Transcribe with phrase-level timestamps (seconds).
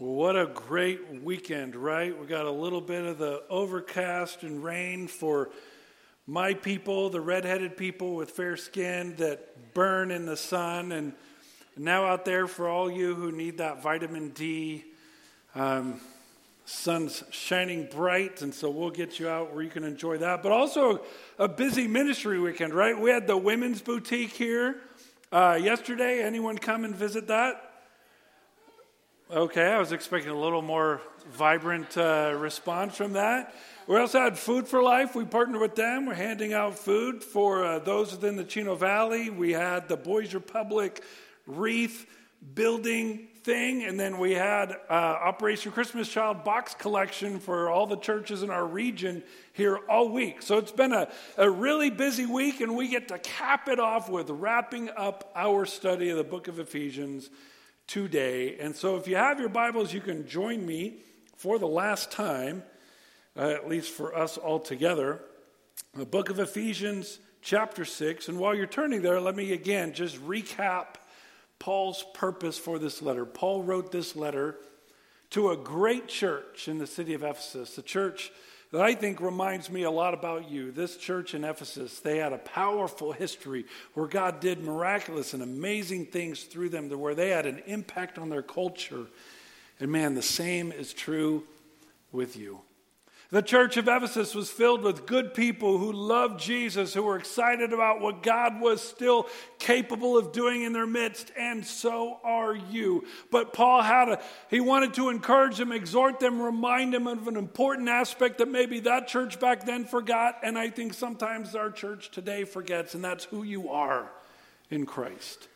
[0.00, 2.18] What a great weekend, right?
[2.18, 5.50] We got a little bit of the overcast and rain for
[6.26, 11.12] my people, the redheaded people with fair skin that burn in the sun, and
[11.76, 14.86] now out there for all you who need that vitamin D.
[15.54, 16.00] Um,
[16.64, 20.42] sun's shining bright, and so we'll get you out where you can enjoy that.
[20.42, 21.02] But also
[21.38, 22.98] a busy ministry weekend, right?
[22.98, 24.76] We had the women's boutique here
[25.30, 26.22] uh, yesterday.
[26.22, 27.69] Anyone come and visit that?
[29.32, 33.54] Okay, I was expecting a little more vibrant uh, response from that.
[33.86, 35.14] We also had Food for Life.
[35.14, 36.06] We partnered with them.
[36.06, 39.30] We're handing out food for uh, those within the Chino Valley.
[39.30, 41.04] We had the Boys Republic
[41.46, 42.08] wreath
[42.56, 47.98] building thing, and then we had uh, Operation Christmas Child box collection for all the
[47.98, 49.22] churches in our region
[49.52, 50.42] here all week.
[50.42, 54.08] So it's been a, a really busy week, and we get to cap it off
[54.10, 57.30] with wrapping up our study of the book of Ephesians
[57.90, 58.56] today.
[58.60, 60.98] And so, if you have your Bibles, you can join me
[61.36, 62.62] for the last time,
[63.36, 65.20] uh, at least for us all together,
[65.94, 68.28] the book of Ephesians, chapter 6.
[68.28, 70.86] And while you're turning there, let me again just recap
[71.58, 73.26] Paul's purpose for this letter.
[73.26, 74.56] Paul wrote this letter
[75.30, 78.30] to a great church in the city of Ephesus, a church
[78.72, 80.70] that I think reminds me a lot about you.
[80.70, 86.06] This church in Ephesus, they had a powerful history where God did miraculous and amazing
[86.06, 89.06] things through them, to where they had an impact on their culture.
[89.80, 91.44] And man, the same is true
[92.12, 92.60] with you.
[93.32, 97.72] The church of Ephesus was filled with good people who loved Jesus, who were excited
[97.72, 99.28] about what God was still
[99.60, 103.06] capable of doing in their midst, and so are you.
[103.30, 107.36] But Paul had a, he wanted to encourage them, exhort them, remind them of an
[107.36, 112.10] important aspect that maybe that church back then forgot, and I think sometimes our church
[112.10, 114.10] today forgets, and that's who you are
[114.70, 115.46] in Christ.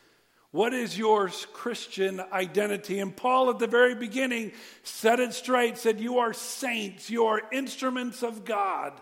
[0.55, 2.99] What is your Christian identity?
[2.99, 4.53] And Paul, at the very beginning,
[4.83, 8.93] set it straight, said, You are saints, you are instruments of God,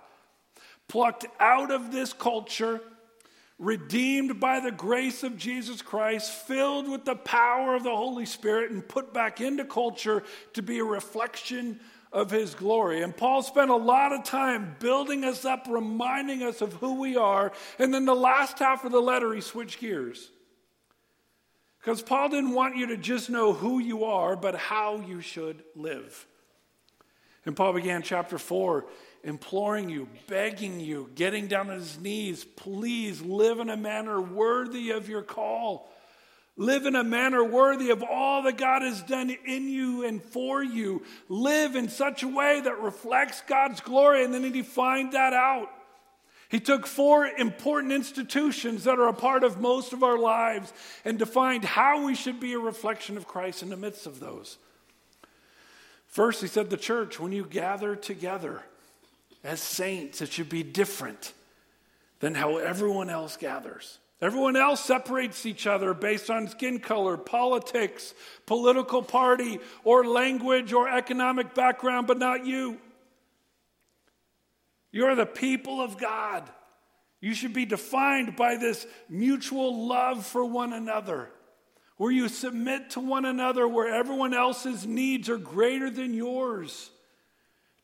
[0.88, 2.82] plucked out of this culture,
[3.60, 8.72] redeemed by the grace of Jesus Christ, filled with the power of the Holy Spirit,
[8.72, 10.24] and put back into culture
[10.54, 11.80] to be a reflection
[12.12, 13.04] of his glory.
[13.04, 17.16] And Paul spent a lot of time building us up, reminding us of who we
[17.16, 17.52] are.
[17.78, 20.32] And then the last half of the letter, he switched gears.
[21.84, 25.64] Because Paul didn't want you to just know who you are, but how you should
[25.76, 26.26] live.
[27.46, 28.86] And Paul began chapter 4
[29.26, 34.92] imploring you, begging you, getting down on his knees, please live in a manner worthy
[34.92, 35.90] of your call.
[36.56, 40.64] Live in a manner worthy of all that God has done in you and for
[40.64, 41.04] you.
[41.28, 44.24] Live in such a way that reflects God's glory.
[44.24, 45.70] And then he defined that out.
[46.54, 50.72] He took four important institutions that are a part of most of our lives
[51.04, 54.60] and defined how we should be a reflection of Christ in the midst of those.
[56.06, 58.62] First, he said the church, when you gather together
[59.44, 61.34] as saints, it should be different
[62.20, 63.98] than how everyone else gathers.
[64.22, 68.14] Everyone else separates each other based on skin color, politics,
[68.46, 72.78] political party, or language or economic background, but not you.
[74.94, 76.50] You're the people of God.
[77.20, 81.30] You should be defined by this mutual love for one another,
[81.98, 86.92] where you submit to one another, where everyone else's needs are greater than yours,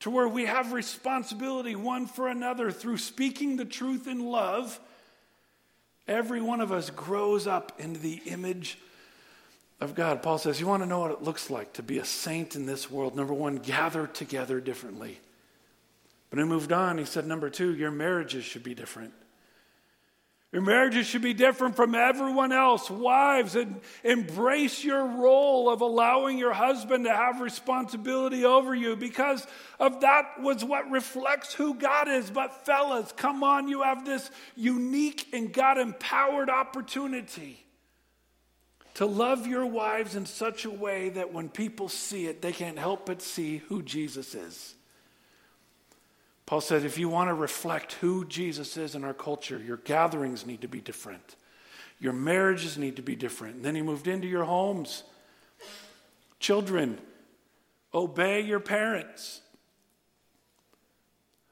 [0.01, 4.79] to where we have responsibility one for another through speaking the truth in love.
[6.07, 8.77] Every one of us grows up into the image
[9.81, 10.21] of God.
[10.21, 12.67] Paul says, You want to know what it looks like to be a saint in
[12.67, 13.15] this world?
[13.15, 15.19] Number one, gather together differently.
[16.29, 16.97] But he moved on.
[16.97, 19.13] He said, number two, your marriages should be different.
[20.51, 22.89] Your marriages should be different from everyone else.
[22.89, 29.45] Wives, and embrace your role of allowing your husband to have responsibility over you because
[29.79, 32.31] of that was what reflects who God is.
[32.31, 37.63] But fellas, come on, you have this unique and God empowered opportunity
[38.95, 42.79] to love your wives in such a way that when people see it, they can't
[42.79, 44.73] help but see who Jesus is.
[46.49, 50.47] Paul said, if you want to reflect who Jesus is in our culture, your gatherings
[50.47, 51.35] need to be different.
[51.99, 53.57] Your marriages need to be different.
[53.57, 55.03] And then he moved into your homes.
[56.39, 56.97] Children,
[57.93, 59.41] obey your parents.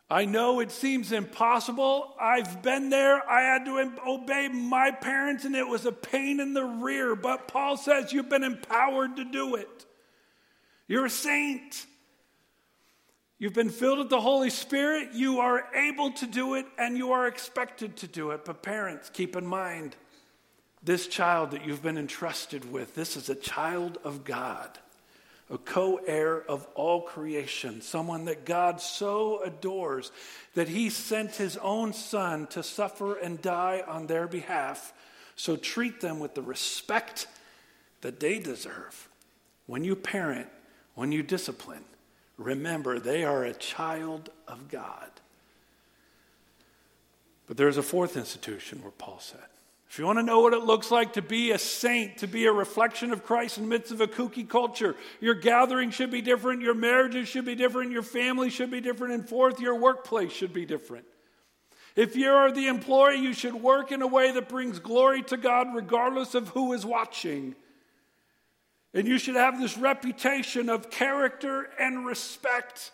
[0.10, 2.16] I know it seems impossible.
[2.20, 3.22] I've been there.
[3.30, 7.16] I had to obey my parents, and it was a pain in the rear.
[7.16, 9.86] But Paul says you've been empowered to do it.
[10.88, 11.86] You're a saint.
[13.40, 15.10] You've been filled with the Holy Spirit.
[15.14, 18.44] You are able to do it and you are expected to do it.
[18.46, 19.96] But, parents, keep in mind
[20.84, 24.80] this child that you've been entrusted with, this is a child of God.
[25.50, 30.12] a co heir of all creation, someone that God so adores
[30.56, 34.94] that he sent his own son to suffer and die on their behalf.
[35.36, 37.28] So treat them with the respect
[38.02, 39.08] that they deserve.
[39.68, 40.50] When you parent,
[40.96, 41.84] when you discipline,
[42.38, 45.10] remember they are a child of God.
[47.48, 49.40] But there's a fourth institution where Paul said,
[49.90, 52.46] if you want to know what it looks like to be a saint, to be
[52.46, 56.22] a reflection of Christ in the midst of a kooky culture, your gathering should be
[56.22, 60.34] different, your marriages should be different, your family should be different, and fourth, your workplace
[60.34, 61.06] should be different.
[61.96, 65.74] If you're the employee, you should work in a way that brings glory to God
[65.74, 67.56] regardless of who is watching.
[68.94, 72.92] And you should have this reputation of character and respect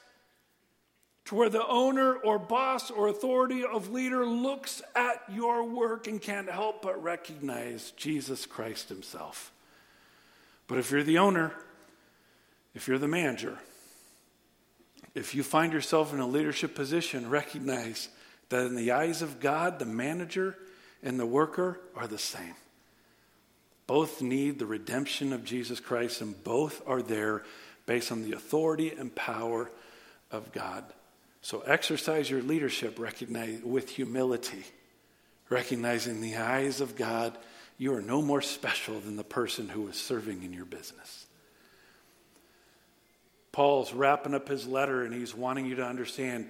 [1.25, 6.22] to where the owner or boss or authority of leader looks at your work and
[6.22, 9.51] can't help but recognize Jesus Christ himself.
[10.68, 11.54] But if you're the owner,
[12.74, 13.57] if you're the manager,
[15.16, 18.10] if you find yourself in a leadership position, recognize
[18.50, 20.57] that in the eyes of God, the manager
[21.01, 22.56] and the worker are the same.
[23.88, 27.44] Both need the redemption of Jesus Christ, and both are there
[27.85, 29.69] based on the authority and power
[30.31, 30.85] of God.
[31.41, 34.63] So exercise your leadership recognize, with humility,
[35.50, 37.38] recognizing the eyes of God,
[37.77, 41.25] you are no more special than the person who is serving in your business.
[43.51, 46.50] Paul's wrapping up his letter and he's wanting you to understand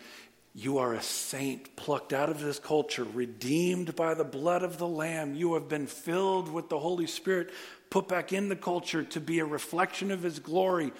[0.55, 4.87] you are a saint plucked out of this culture, redeemed by the blood of the
[4.87, 5.33] Lamb.
[5.33, 7.51] You have been filled with the Holy Spirit,
[7.89, 10.93] put back in the culture to be a reflection of His glory.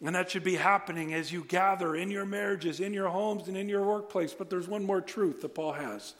[0.00, 3.56] And that should be happening as you gather in your marriages, in your homes, and
[3.56, 4.32] in your workplace.
[4.32, 6.14] But there's one more truth that Paul has.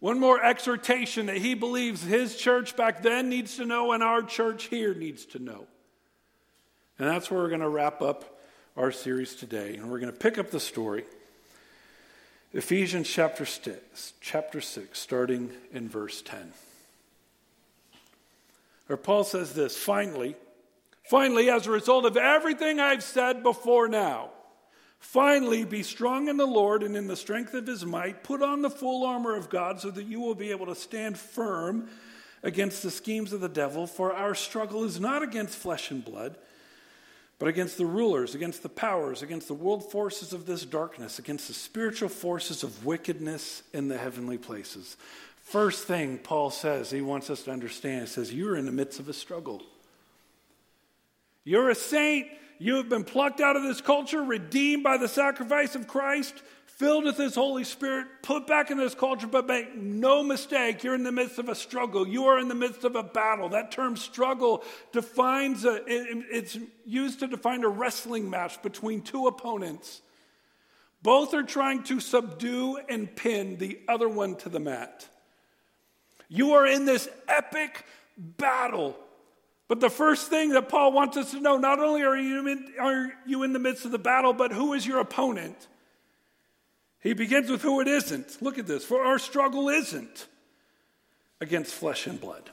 [0.00, 4.22] One more exhortation that he believes his church back then needs to know and our
[4.22, 5.66] church here needs to know.
[6.98, 8.40] And that's where we're going to wrap up
[8.76, 9.74] our series today.
[9.74, 11.04] And we're going to pick up the story.
[12.52, 16.52] Ephesians chapter 6, chapter 6, starting in verse 10.
[18.86, 20.34] Where Paul says this finally,
[21.08, 24.28] Finally, as a result of everything I've said before now,
[24.98, 28.22] finally be strong in the Lord and in the strength of his might.
[28.22, 31.16] Put on the full armor of God so that you will be able to stand
[31.16, 31.88] firm
[32.42, 33.86] against the schemes of the devil.
[33.86, 36.36] For our struggle is not against flesh and blood,
[37.38, 41.46] but against the rulers, against the powers, against the world forces of this darkness, against
[41.46, 44.96] the spiritual forces of wickedness in the heavenly places.
[45.42, 48.98] First thing Paul says, he wants us to understand, he says, You're in the midst
[48.98, 49.62] of a struggle.
[51.44, 52.26] You're a saint.
[52.58, 56.34] You have been plucked out of this culture, redeemed by the sacrifice of Christ,
[56.78, 60.94] filled with His Holy Spirit, put back in this culture, but make no mistake, you're
[60.94, 62.06] in the midst of a struggle.
[62.06, 63.50] You are in the midst of a battle.
[63.50, 69.26] That term struggle defines, a, it, it's used to define a wrestling match between two
[69.26, 70.02] opponents.
[71.02, 75.06] Both are trying to subdue and pin the other one to the mat.
[76.28, 77.84] You are in this epic
[78.16, 78.96] battle
[79.68, 82.72] but the first thing that Paul wants us to know not only are you, in,
[82.80, 85.68] are you in the midst of the battle, but who is your opponent?
[87.00, 88.42] He begins with who it isn't.
[88.42, 88.84] Look at this.
[88.84, 90.26] For our struggle isn't
[91.40, 92.50] against flesh and blood.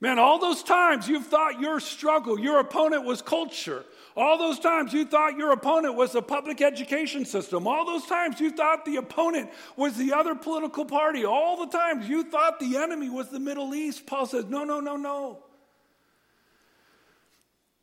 [0.00, 3.84] Man, all those times you've thought your struggle, your opponent was culture.
[4.16, 7.66] All those times you thought your opponent was the public education system.
[7.66, 11.24] All those times you thought the opponent was the other political party.
[11.24, 14.04] All the times you thought the enemy was the Middle East.
[14.04, 15.38] Paul says, no, no, no, no.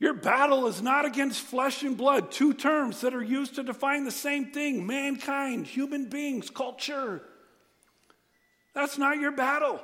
[0.09, 4.05] Your battle is not against flesh and blood, two terms that are used to define
[4.05, 7.21] the same thing mankind, human beings, culture.
[8.73, 9.79] That's not your battle.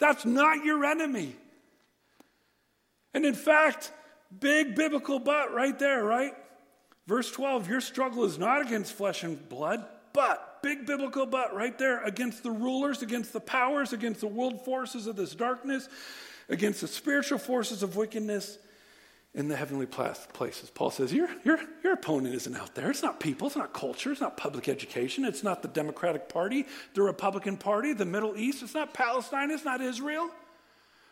[0.00, 1.36] That's not your enemy.
[3.14, 3.92] And in fact,
[4.40, 6.32] big biblical but right there, right?
[7.06, 11.78] Verse 12, your struggle is not against flesh and blood, but, big biblical but right
[11.78, 15.88] there, against the rulers, against the powers, against the world forces of this darkness,
[16.48, 18.58] against the spiritual forces of wickedness
[19.34, 20.70] in the heavenly places.
[20.74, 22.90] Paul says, your, your, your opponent isn't out there.
[22.90, 26.66] It's not people, it's not culture, it's not public education, it's not the Democratic Party,
[26.94, 30.30] the Republican Party, the Middle East, it's not Palestine, it's not Israel.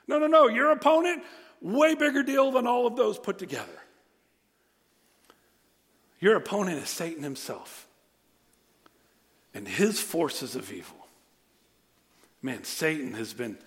[0.06, 0.48] No, no, no.
[0.48, 1.22] Your opponent
[1.62, 3.70] Way bigger deal than all of those put together.
[6.18, 7.86] Your opponent is Satan himself
[9.54, 10.96] and his forces of evil.
[12.42, 13.58] Man, Satan has been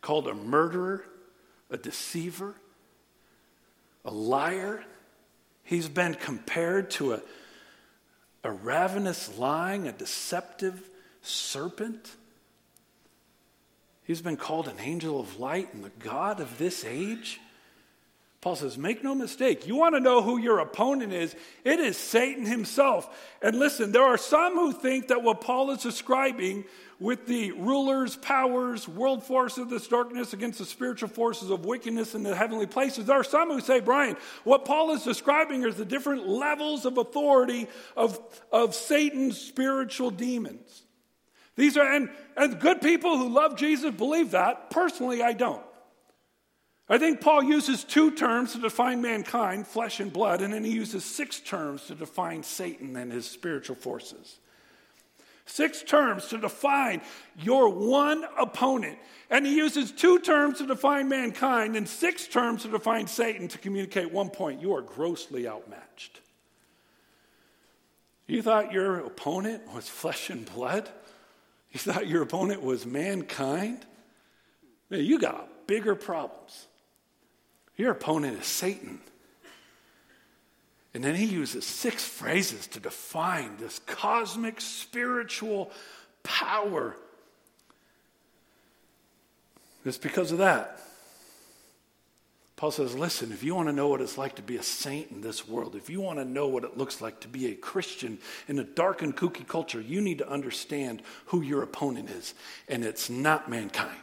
[0.00, 1.04] called a murderer,
[1.70, 2.54] a deceiver,
[4.04, 4.84] a liar.
[5.64, 7.22] He's been compared to a,
[8.44, 10.82] a ravenous, lying, a deceptive
[11.22, 12.10] serpent.
[14.04, 17.40] He's been called an angel of light and the God of this age.
[18.40, 19.66] Paul says, make no mistake.
[19.66, 21.36] You want to know who your opponent is?
[21.62, 23.36] It is Satan himself.
[23.42, 26.64] And listen, there are some who think that what Paul is describing
[27.00, 32.14] with the rulers, powers, world forces of this darkness against the spiritual forces of wickedness
[32.14, 33.06] in the heavenly places.
[33.06, 36.98] There are some who say, Brian, what Paul is describing is the different levels of
[36.98, 38.20] authority of,
[38.52, 40.82] of Satan's spiritual demons.
[41.56, 44.70] These are, and, and good people who love Jesus believe that.
[44.70, 45.64] Personally, I don't.
[46.86, 50.72] I think Paul uses two terms to define mankind, flesh and blood, and then he
[50.72, 54.38] uses six terms to define Satan and his spiritual forces.
[55.50, 57.02] Six terms to define
[57.36, 59.00] your one opponent.
[59.30, 63.58] And he uses two terms to define mankind and six terms to define Satan to
[63.58, 66.20] communicate one point you are grossly outmatched.
[68.28, 70.88] You thought your opponent was flesh and blood?
[71.72, 73.84] You thought your opponent was mankind?
[74.88, 76.68] Man, you got bigger problems.
[77.76, 79.00] Your opponent is Satan.
[80.92, 85.70] And then he uses six phrases to define this cosmic spiritual
[86.22, 86.96] power.
[89.84, 90.80] It's because of that.
[92.56, 95.10] Paul says, listen, if you want to know what it's like to be a saint
[95.10, 97.54] in this world, if you want to know what it looks like to be a
[97.54, 98.18] Christian
[98.48, 102.34] in a dark and kooky culture, you need to understand who your opponent is.
[102.68, 103.96] And it's not mankind,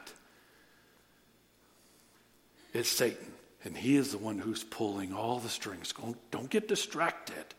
[2.74, 3.34] it's Satan.
[3.68, 5.94] And he is the one who's pulling all the strings.
[6.32, 7.54] Don't get distracted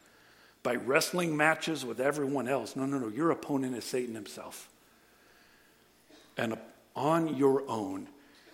[0.62, 2.75] by wrestling matches with everyone else.
[2.75, 3.09] No, no, no.
[3.09, 4.71] Your opponent is Satan himself.
[6.38, 6.57] And
[6.97, 8.09] on your own,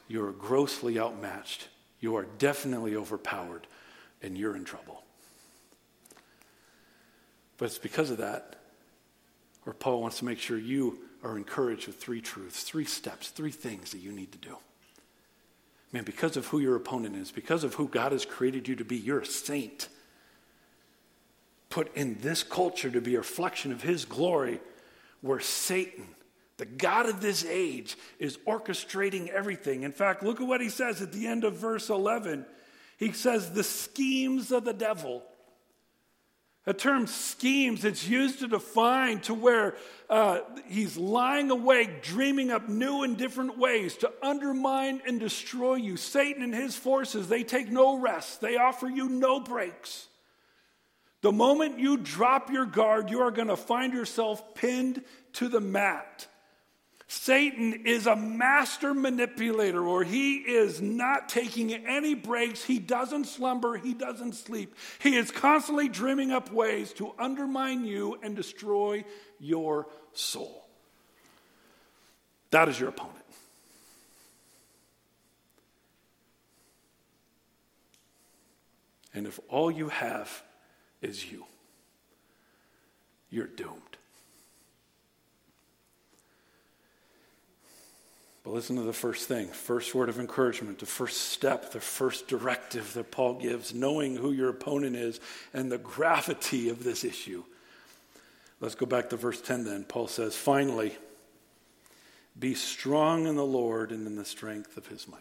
[0.08, 1.68] you're grossly outmatched.
[2.00, 3.68] You are definitely overpowered,
[4.20, 5.04] and you're in trouble.
[7.56, 8.56] But it's because of that
[9.62, 13.52] where Paul wants to make sure you are encouraged with three truths, three steps, three
[13.52, 14.56] things that you need to do.
[15.94, 18.84] Man, because of who your opponent is, because of who God has created you to
[18.84, 19.88] be, you're a saint.
[21.70, 24.60] Put in this culture to be a reflection of His glory,
[25.20, 26.08] where Satan,
[26.56, 29.84] the God of this age, is orchestrating everything.
[29.84, 32.44] In fact, look at what he says at the end of verse 11.
[32.96, 35.22] He says, The schemes of the devil
[36.66, 39.76] a term schemes, it's used to define to where
[40.08, 45.96] uh, he's lying awake, dreaming up new and different ways to undermine and destroy you.
[45.98, 50.06] Satan and his forces, they take no rest, they offer you no breaks.
[51.20, 55.02] The moment you drop your guard, you are going to find yourself pinned
[55.34, 56.26] to the mat.
[57.14, 62.62] Satan is a master manipulator, or he is not taking any breaks.
[62.62, 64.74] He doesn't slumber, he doesn't sleep.
[64.98, 69.04] He is constantly dreaming up ways to undermine you and destroy
[69.38, 70.66] your soul.
[72.50, 73.24] That is your opponent.
[79.14, 80.42] And if all you have
[81.00, 81.46] is you,
[83.30, 83.93] you're doomed.
[88.44, 92.28] But listen to the first thing, first word of encouragement, the first step, the first
[92.28, 95.18] directive that Paul gives, knowing who your opponent is
[95.54, 97.42] and the gravity of this issue.
[98.60, 99.84] Let's go back to verse 10 then.
[99.84, 100.94] Paul says, Finally,
[102.38, 105.20] be strong in the Lord and in the strength of his might.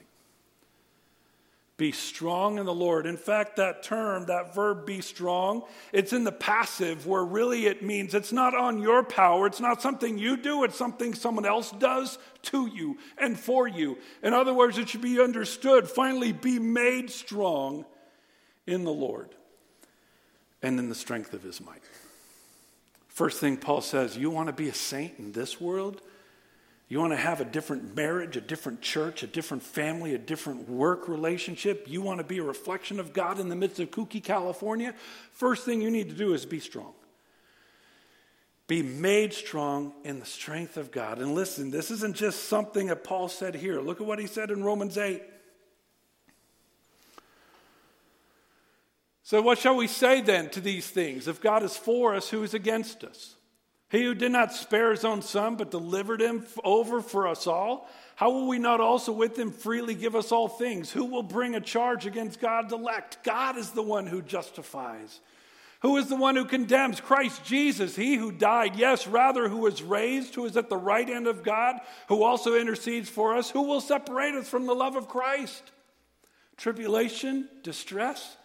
[1.76, 3.08] Be strong in the Lord.
[3.08, 7.82] In fact, that term, that verb be strong, it's in the passive where really it
[7.82, 9.48] means it's not on your power.
[9.48, 13.98] It's not something you do, it's something someone else does to you and for you.
[14.22, 15.90] In other words, it should be understood.
[15.90, 17.86] Finally, be made strong
[18.68, 19.30] in the Lord
[20.62, 21.82] and in the strength of his might.
[23.08, 26.02] First thing Paul says, you want to be a saint in this world?
[26.90, 30.70] You want to have a different marriage, a different church, a different family, a different
[30.70, 31.86] work relationship?
[31.88, 34.94] You want to be a reflection of God in the midst of kooky California?
[35.32, 36.94] First thing you need to do is be strong.
[38.68, 41.20] Be made strong in the strength of God.
[41.20, 43.82] And listen, this isn't just something that Paul said here.
[43.82, 45.22] Look at what he said in Romans 8.
[49.24, 51.28] So, what shall we say then to these things?
[51.28, 53.36] If God is for us, who is against us?
[53.94, 57.88] He who did not spare his own son, but delivered him over for us all,
[58.16, 60.92] how will we not also with him freely give us all things?
[60.92, 63.20] Who will bring a charge against God's elect?
[63.24, 65.20] God is the one who justifies.
[65.82, 67.02] Who is the one who condemns?
[67.02, 71.08] Christ Jesus, he who died, yes, rather, who was raised, who is at the right
[71.08, 71.76] hand of God,
[72.08, 73.52] who also intercedes for us.
[73.52, 75.72] Who will separate us from the love of Christ?
[76.58, 78.38] Tribulation, distress,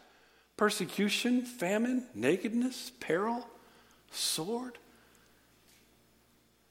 [0.59, 3.47] persecution, famine, nakedness, peril,
[4.11, 4.77] sword.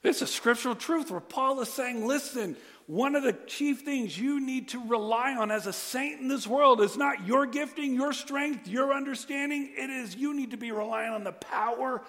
[0.02, 4.40] It's a scriptural truth where Paul is saying, listen, one of the chief things you
[4.40, 8.12] need to rely on as a saint in this world is not your gifting, your
[8.12, 9.72] strength, your understanding.
[9.76, 12.02] It is you need to be relying on the power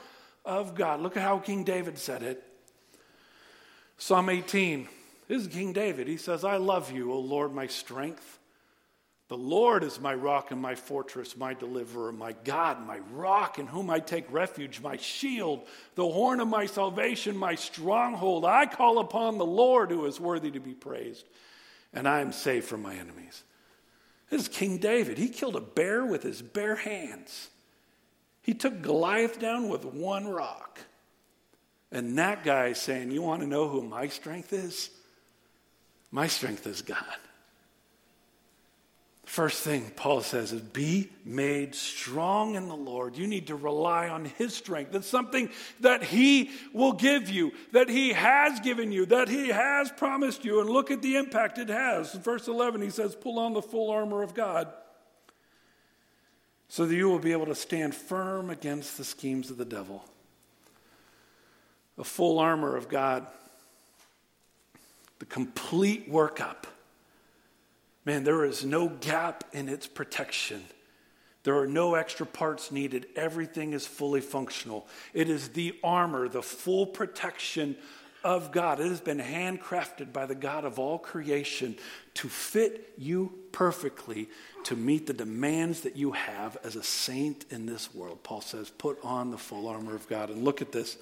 [0.45, 1.01] of God.
[1.01, 2.43] Look at how King David said it.
[3.97, 4.87] Psalm 18.
[5.27, 6.07] This is King David.
[6.07, 8.38] He says, I love you, O Lord, my strength.
[9.29, 13.67] The Lord is my rock and my fortress, my deliverer, my God, my rock in
[13.67, 18.43] whom I take refuge, my shield, the horn of my salvation, my stronghold.
[18.43, 21.27] I call upon the Lord who is worthy to be praised,
[21.93, 23.43] and I am safe from my enemies.
[24.31, 25.19] This is King David.
[25.19, 27.49] He killed a bear with his bare hands.
[28.41, 30.79] He took Goliath down with one rock.
[31.91, 34.89] And that guy is saying, You want to know who my strength is?
[36.09, 37.17] My strength is God.
[39.29, 43.15] First thing Paul says is be made strong in the Lord.
[43.15, 44.95] You need to rely on his strength.
[44.95, 49.91] It's something that he will give you, that he has given you, that he has
[49.91, 50.61] promised you.
[50.61, 52.15] And look at the impact it has.
[52.15, 54.73] In verse 11, he says, Pull on the full armor of God
[56.67, 60.03] so that you will be able to stand firm against the schemes of the devil.
[61.97, 63.27] The full armor of God,
[65.19, 66.65] the complete workup
[68.05, 70.63] Man, there is no gap in its protection.
[71.43, 73.07] There are no extra parts needed.
[73.15, 74.87] Everything is fully functional.
[75.13, 77.75] It is the armor, the full protection
[78.23, 78.79] of God.
[78.79, 81.77] It has been handcrafted by the God of all creation
[82.15, 84.29] to fit you perfectly
[84.65, 88.21] to meet the demands that you have as a saint in this world.
[88.23, 90.29] Paul says, put on the full armor of God.
[90.29, 90.97] And look at this.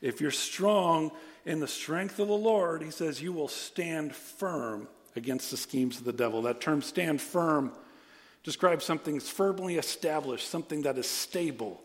[0.00, 1.12] If you're strong
[1.46, 5.98] in the strength of the Lord, he says, you will stand firm against the schemes
[5.98, 6.42] of the devil.
[6.42, 7.72] That term stand firm
[8.44, 11.80] describes something that's firmly established, something that is stable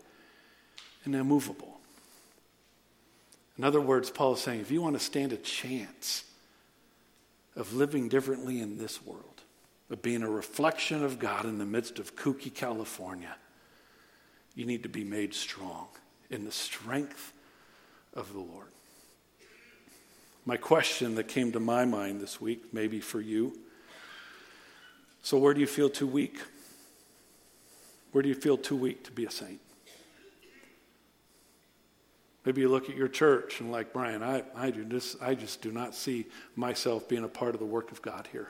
[1.05, 1.79] and immovable.
[3.57, 6.23] In other words, Paul is saying if you want to stand a chance
[7.55, 9.23] of living differently in this world,
[9.89, 13.35] of being a reflection of God in the midst of kooky California,
[14.53, 15.87] you need to be made strong
[16.29, 17.33] in the strength
[18.13, 18.66] of the Lord.
[20.47, 23.59] My question that came to my mind this week, maybe for you.
[25.21, 26.39] So, where do you feel too weak?
[28.13, 29.59] Where do you feel too weak to be a saint?
[32.45, 35.61] Maybe you look at your church and, like Brian, I, I, do this, I just
[35.61, 38.47] do not see myself being a part of the work of God here.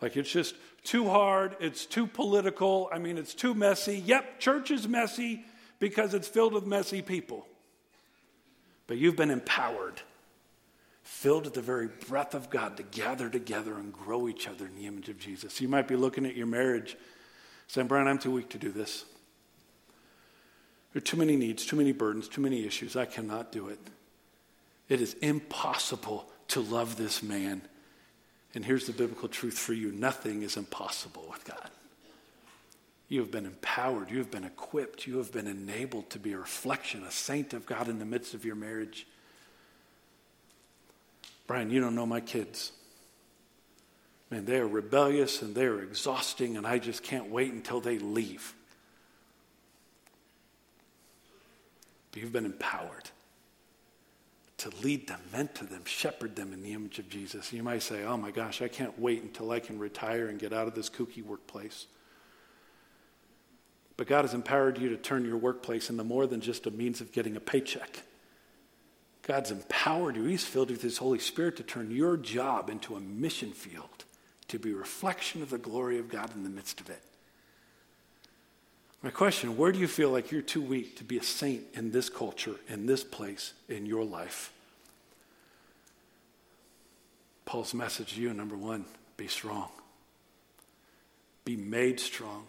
[0.00, 3.98] Like it's just too hard, it's too political, I mean, it's too messy.
[3.98, 5.44] Yep, church is messy
[5.80, 7.48] because it's filled with messy people
[8.86, 10.00] but you've been empowered,
[11.02, 14.74] filled with the very breath of God to gather together and grow each other in
[14.74, 15.60] the image of Jesus.
[15.60, 16.96] You might be looking at your marriage
[17.66, 19.04] saying, Brian, I'm too weak to do this.
[20.92, 22.94] There are too many needs, too many burdens, too many issues.
[22.94, 23.80] I cannot do it.
[24.88, 27.62] It is impossible to love this man.
[28.54, 31.70] And here's the biblical truth for you nothing is impossible with God.
[33.14, 34.10] You have been empowered.
[34.10, 35.06] You have been equipped.
[35.06, 38.34] You have been enabled to be a reflection, a saint of God in the midst
[38.34, 39.06] of your marriage.
[41.46, 42.72] Brian, you don't know my kids.
[44.32, 48.00] Man, they are rebellious and they are exhausting, and I just can't wait until they
[48.00, 48.52] leave.
[52.10, 53.10] But you've been empowered
[54.56, 57.52] to lead them, mentor them, shepherd them in the image of Jesus.
[57.52, 60.52] You might say, Oh my gosh, I can't wait until I can retire and get
[60.52, 61.86] out of this kooky workplace.
[63.96, 67.00] But God has empowered you to turn your workplace into more than just a means
[67.00, 68.02] of getting a paycheck.
[69.22, 70.24] God's empowered you.
[70.24, 74.04] He's filled you with His Holy Spirit to turn your job into a mission field,
[74.48, 77.00] to be a reflection of the glory of God in the midst of it.
[79.02, 81.92] My question where do you feel like you're too weak to be a saint in
[81.92, 84.50] this culture, in this place, in your life?
[87.44, 89.68] Paul's message to you, number one, be strong.
[91.44, 92.46] Be made strong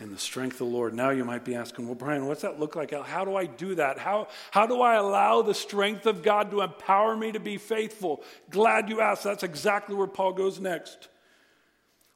[0.00, 0.92] in the strength of the Lord.
[0.92, 2.92] Now you might be asking, well, Brian, what's that look like?
[2.92, 3.98] How do I do that?
[3.98, 8.22] How, how do I allow the strength of God to empower me to be faithful?
[8.50, 9.24] Glad you asked.
[9.24, 11.08] That's exactly where Paul goes next.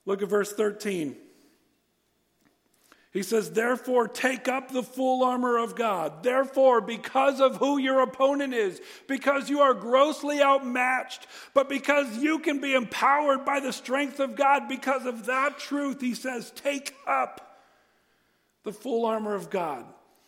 [0.06, 1.16] Look at verse 13.
[3.12, 6.22] He says, Therefore, take up the full armor of God.
[6.22, 12.38] Therefore, because of who your opponent is, because you are grossly outmatched, but because you
[12.40, 16.94] can be empowered by the strength of God, because of that truth, he says, Take
[17.06, 17.47] up
[18.64, 19.85] the full armor of God.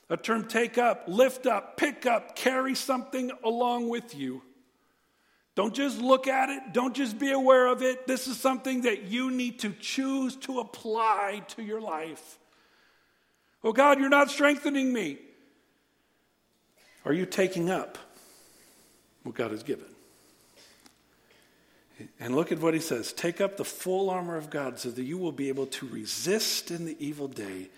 [0.09, 4.43] A term take up, lift up, pick up, carry something along with you.
[5.55, 8.07] Don't just look at it, don't just be aware of it.
[8.07, 12.39] This is something that you need to choose to apply to your life.
[13.63, 15.19] Oh God, you're not strengthening me.
[17.05, 17.99] Are you taking up
[19.23, 19.87] what God has given.
[22.19, 25.03] And look at what he says Take up the full armor of God so that
[25.03, 27.69] you will be able to resist in the evil day,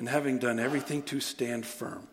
[0.00, 2.08] and having done everything to stand firm.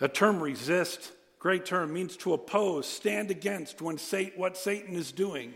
[0.00, 5.12] That term resist, great term, means to oppose, stand against when Satan, what Satan is
[5.12, 5.54] doing.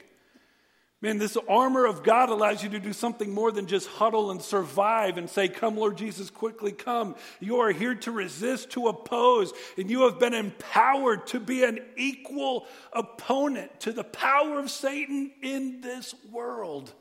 [1.00, 4.40] Man, this armor of God allows you to do something more than just huddle and
[4.40, 7.16] survive and say, Come, Lord Jesus, quickly come.
[7.40, 11.80] You are here to resist, to oppose, and you have been empowered to be an
[11.96, 16.92] equal opponent to the power of Satan in this world.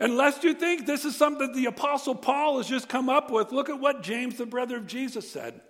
[0.00, 3.52] And lest you think this is something the Apostle Paul has just come up with,
[3.52, 5.60] look at what James, the brother of Jesus, said.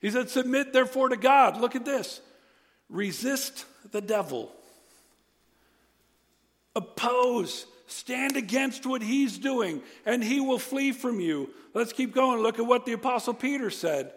[0.00, 1.60] He said, Submit therefore to God.
[1.60, 2.20] Look at this
[2.88, 4.52] resist the devil
[6.76, 7.66] Oppose.
[7.88, 11.48] Stand against what he's doing, and he will flee from you.
[11.72, 12.42] Let's keep going.
[12.42, 14.12] Look at what the Apostle Peter said.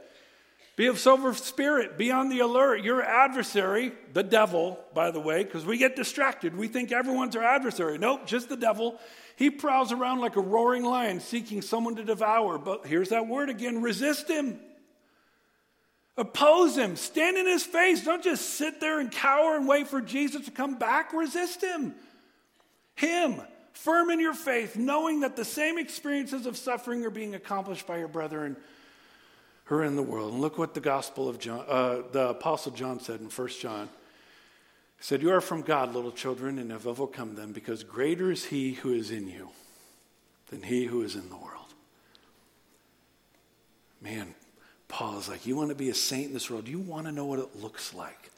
[0.77, 2.84] Be of sober spirit, be on the alert.
[2.84, 6.55] Your adversary, the devil, by the way, because we get distracted.
[6.55, 7.97] We think everyone's our adversary.
[7.97, 8.97] Nope, just the devil.
[9.36, 12.57] He prowls around like a roaring lion seeking someone to devour.
[12.57, 14.60] But here's that word again resist him.
[16.17, 16.95] Oppose him.
[16.95, 18.03] Stand in his face.
[18.03, 21.13] Don't just sit there and cower and wait for Jesus to come back.
[21.13, 21.95] Resist him.
[22.95, 23.41] Him,
[23.73, 27.97] firm in your faith, knowing that the same experiences of suffering are being accomplished by
[27.97, 28.55] your brethren
[29.65, 30.34] who are in the world.
[30.34, 33.89] And look what the Gospel of John, uh, the Apostle John said in 1 John.
[34.97, 38.45] He said, You are from God, little children, and have overcome them, because greater is
[38.45, 39.50] he who is in you
[40.50, 41.74] than he who is in the world.
[44.02, 44.36] Man,
[44.88, 46.67] Paul is like, You want to be a saint in this world?
[46.67, 48.32] You want to know what it looks like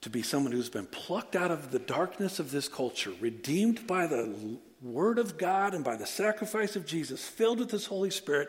[0.00, 4.06] to be someone who's been plucked out of the darkness of this culture, redeemed by
[4.06, 8.48] the Word of God and by the sacrifice of Jesus, filled with His Holy Spirit,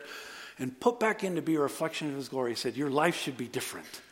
[0.60, 2.52] and put back in to be a reflection of His glory.
[2.52, 4.02] He said, Your life should be different.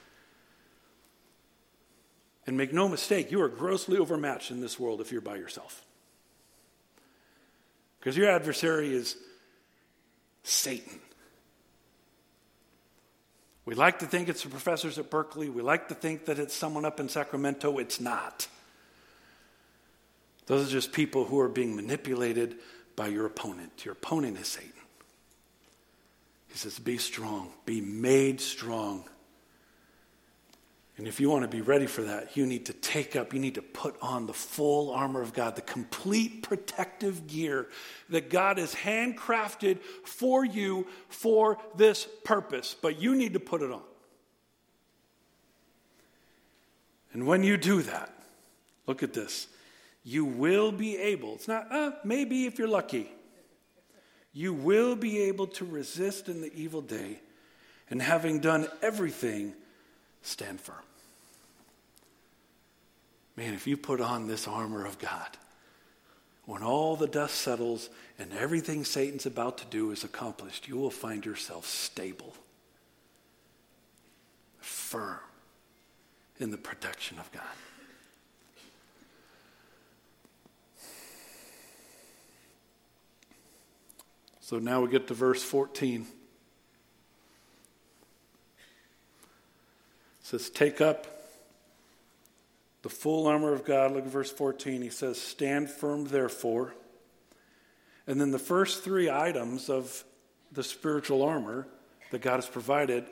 [2.47, 5.85] And make no mistake, you are grossly overmatched in this world if you're by yourself.
[8.01, 9.17] Because your adversary is
[10.43, 10.99] Satan.
[13.67, 15.51] We like to think it's the professors at Berkeley.
[15.51, 17.77] We like to think that it's someone up in Sacramento.
[17.77, 18.49] It's not.
[20.47, 22.57] Those are just people who are being manipulated
[22.97, 23.85] by your opponent.
[23.85, 24.78] Your opponent is Satan.
[26.49, 29.05] He says, Be strong, be made strong
[30.99, 33.39] and if you want to be ready for that, you need to take up, you
[33.39, 37.69] need to put on the full armor of God, the complete protective gear
[38.09, 42.75] that God has handcrafted for you for this purpose.
[42.75, 43.83] But you need to put it on.
[47.13, 48.13] And when you do that,
[48.89, 49.47] look at this.
[50.03, 53.09] You will be able, it's not, uh, maybe if you're lucky,
[54.38, 57.18] you will be able to resist in the evil day,
[57.90, 59.53] and having done everything,
[60.22, 60.77] stand firm.
[63.37, 65.27] Man, if you put on this armor of God,
[66.44, 70.88] when all the dust settles and everything Satan's about to do is accomplished, you will
[70.88, 72.33] find yourself stable,
[74.61, 75.18] firm
[76.38, 77.42] in the protection of God.
[84.49, 86.01] So now we get to verse 14.
[86.01, 86.07] It
[90.23, 91.07] says, Take up
[92.81, 93.93] the full armor of God.
[93.93, 94.81] Look at verse 14.
[94.81, 96.73] He says, Stand firm, therefore.
[98.07, 100.03] And then the first three items of
[100.51, 101.69] the spiritual armor
[102.11, 103.05] that God has provided,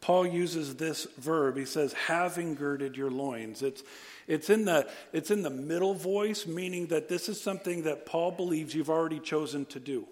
[0.00, 1.56] Paul uses this verb.
[1.56, 3.62] He says, having girded your loins.
[3.62, 3.84] It's,
[4.26, 8.32] it's, in the, it's in the middle voice, meaning that this is something that Paul
[8.32, 10.08] believes you've already chosen to do.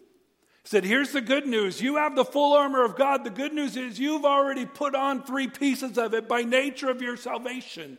[0.69, 1.81] Said, Here's the good news.
[1.81, 3.25] You have the full armor of God.
[3.25, 7.01] The good news is you've already put on three pieces of it by nature of
[7.01, 7.97] your salvation.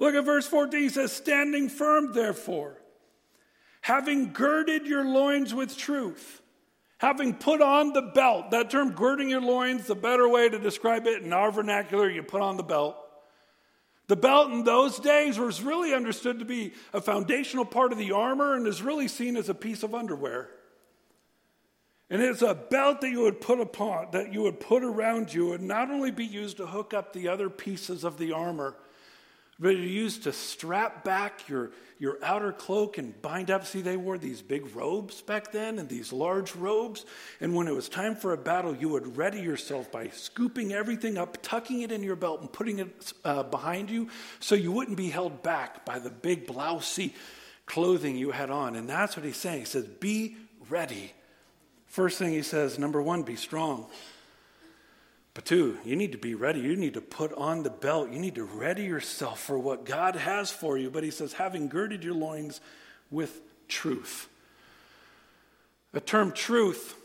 [0.00, 0.80] Look at verse 14.
[0.80, 2.82] He says, Standing firm, therefore,
[3.80, 6.42] having girded your loins with truth,
[6.98, 8.50] having put on the belt.
[8.50, 12.24] That term, girding your loins, the better way to describe it in our vernacular, you
[12.24, 12.96] put on the belt.
[14.08, 18.10] The belt in those days was really understood to be a foundational part of the
[18.10, 20.50] armor and is really seen as a piece of underwear.
[22.12, 25.54] And it's a belt that you would put upon, that you would put around you,
[25.54, 28.76] and not only be used to hook up the other pieces of the armor,
[29.58, 33.64] but used to strap back your, your outer cloak and bind up.
[33.64, 37.06] See, they wore these big robes back then and these large robes.
[37.40, 41.16] And when it was time for a battle, you would ready yourself by scooping everything
[41.16, 44.98] up, tucking it in your belt, and putting it uh, behind you so you wouldn't
[44.98, 47.14] be held back by the big blousey
[47.64, 48.76] clothing you had on.
[48.76, 49.60] And that's what he's saying.
[49.60, 50.36] He says, Be
[50.68, 51.14] ready.
[51.92, 53.84] First thing he says, number one, be strong.
[55.34, 56.60] But two, you need to be ready.
[56.60, 58.10] You need to put on the belt.
[58.10, 60.90] You need to ready yourself for what God has for you.
[60.90, 62.62] But he says, having girded your loins
[63.10, 64.30] with truth.
[65.92, 66.96] The term truth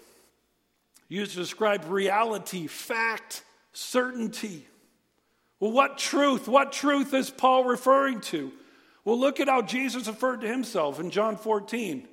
[1.09, 4.65] used to describe reality, fact, certainty.
[5.59, 6.47] Well, what truth?
[6.47, 8.53] What truth is Paul referring to?
[9.03, 12.07] Well, look at how Jesus referred to himself in John 14.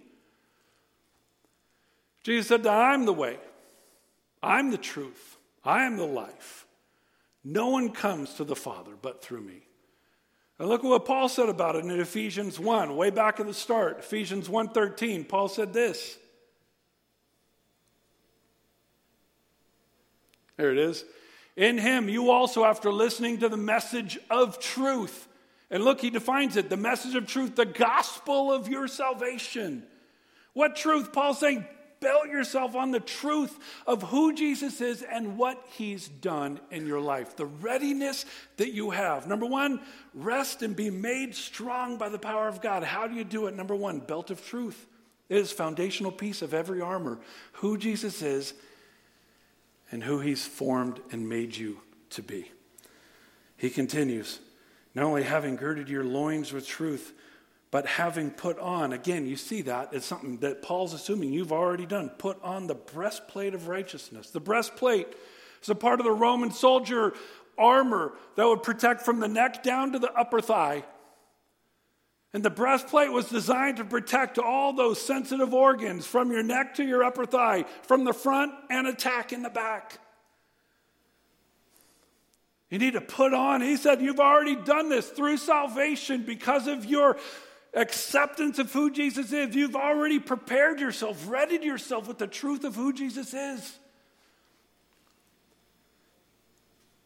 [2.25, 3.39] Jesus said I'm the way,
[4.43, 6.67] I'm the truth, I am the life.
[7.45, 9.61] No one comes to the Father but through me.
[10.59, 13.55] And look at what Paul said about it in Ephesians 1, way back at the
[13.55, 13.99] start.
[13.99, 16.19] Ephesians 1:13, Paul said this.
[20.57, 21.05] There it is.
[21.57, 25.29] In him, you also, after listening to the message of truth,
[25.71, 29.85] and look, he defines it the message of truth, the gospel of your salvation.
[30.53, 31.13] What truth?
[31.13, 31.67] Paul's saying,
[32.05, 37.01] belt yourself on the truth of who Jesus is and what he's done in your
[37.01, 37.35] life.
[37.35, 38.27] The readiness
[38.59, 39.27] that you have.
[39.27, 39.81] Number one,
[40.13, 42.85] rest and be made strong by the power of God.
[42.85, 43.57] How do you do it?
[43.57, 44.87] Number one, belt of truth.
[45.31, 47.19] It is foundational piece of every armor.
[47.55, 48.53] Who Jesus is
[49.91, 52.51] and who He's formed and made you to be.
[53.57, 54.41] He continues,
[54.95, 57.15] not only having girded your loins with truth,
[57.75, 61.87] but having put on, again, you see that, it's something that Paul's assuming you've already
[61.87, 62.09] done.
[62.09, 64.31] Put on the breastplate of righteousness.
[64.31, 65.09] The breastplate
[65.61, 67.15] is a part of the Roman soldier
[67.59, 70.85] armor that would protect from the neck down to the upper thigh.
[72.33, 76.85] And the breastplate was designed to protect all those sensitive organs from your neck to
[76.85, 79.99] your upper thigh, from the front and attack in the back.
[82.71, 86.85] You need to put on, he said, you've already done this through salvation because of
[86.85, 87.17] your
[87.75, 89.55] acceptance of who Jesus is.
[89.55, 93.79] You've already prepared yourself, readied yourself with the truth of who Jesus is.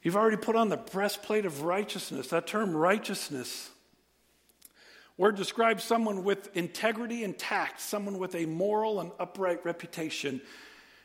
[0.03, 2.29] You've already put on the breastplate of righteousness.
[2.29, 3.71] That term righteousness
[5.19, 10.41] Word describes someone with integrity and tact, someone with a moral and upright reputation.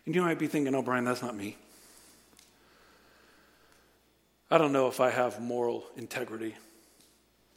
[0.05, 1.57] And you might be thinking, oh, Brian, that's not me.
[4.51, 6.53] I don't know if I have moral integrity.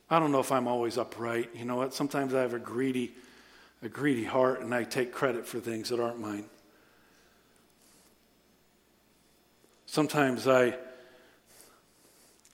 [0.09, 1.51] I don't know if I'm always upright.
[1.55, 1.93] You know what?
[1.93, 3.13] Sometimes I have a greedy,
[3.83, 6.45] a greedy heart and I take credit for things that aren't mine.
[9.87, 10.77] Sometimes I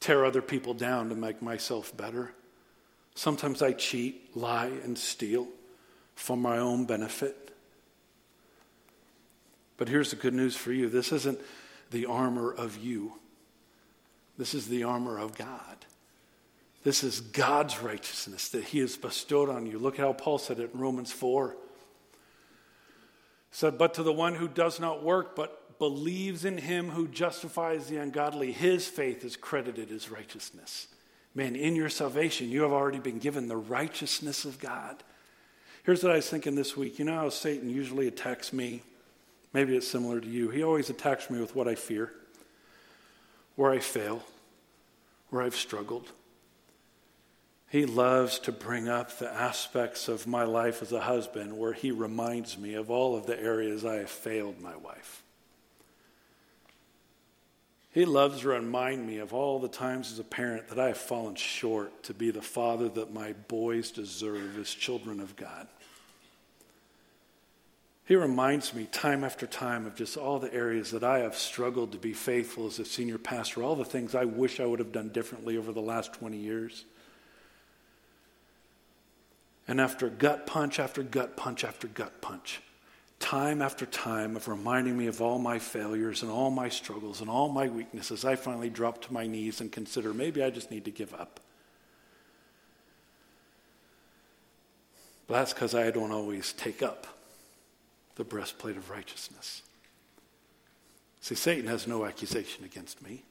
[0.01, 2.33] tear other people down to make myself better.
[3.15, 5.47] Sometimes I cheat, lie, and steal
[6.15, 7.51] for my own benefit.
[9.77, 11.41] But here's the good news for you this isn't
[11.91, 13.15] the armor of you,
[14.39, 15.82] this is the armor of God.
[16.85, 19.79] This is God's righteousness that He has bestowed on you.
[19.79, 21.57] Look how Paul said it in Romans 4.
[23.51, 27.89] said, But to the one who does not work, but believes in him who justifies
[27.89, 30.87] the ungodly, his faith is credited as righteousness.
[31.35, 35.03] Man, in your salvation, you have already been given the righteousness of God.
[35.83, 37.01] Here's what I was thinking this week.
[37.01, 38.83] You know how Satan usually attacks me?
[39.53, 40.51] Maybe it's similar to you.
[40.51, 42.13] He always attacks me with what I fear,
[43.57, 44.23] where I fail,
[45.31, 46.13] where I've struggled.
[47.73, 51.91] He loves to bring up the aspects of my life as a husband where he
[51.91, 55.23] reminds me of all of the areas I have failed my wife.
[57.91, 60.99] He loves to remind me of all the times as a parent that I have
[60.99, 65.67] fallen short to be the father that my boys deserve as children of God.
[68.05, 71.93] He reminds me time after time of just all the areas that I have struggled
[71.93, 74.93] to be faithful as a senior pastor, all the things I wish I would have
[74.93, 76.85] done differently over the last 20 years.
[79.69, 82.61] And after gut punch after gut punch after gut punch,
[83.19, 87.31] time after time of reminding me of all my failures and all my struggles and
[87.31, 90.85] all my weaknesses, I finally drop to my knees and consider maybe I just need
[90.87, 91.41] to give up.
[95.29, 97.07] But that's because I don't always take up
[98.17, 99.63] the breastplate of righteousness.
[101.21, 103.23] See, Satan has no accusation against me.